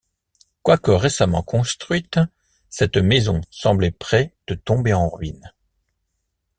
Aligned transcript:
Quoique 0.63 0.89
récemment 0.89 1.43
construite, 1.43 2.19
cette 2.71 2.97
maison 2.97 3.39
semblait 3.51 3.91
près 3.91 4.33
de 4.47 4.55
tomber 4.55 4.93
en 4.93 5.07
ruine. 5.07 5.51